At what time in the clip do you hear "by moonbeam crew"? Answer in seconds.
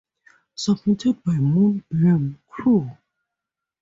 1.23-2.89